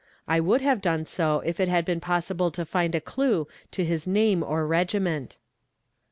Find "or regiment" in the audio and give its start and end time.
4.41-5.37